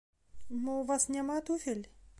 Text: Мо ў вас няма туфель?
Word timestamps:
Мо 0.63 0.73
ў 0.79 0.89
вас 0.93 1.07
няма 1.19 1.37
туфель? 1.51 1.87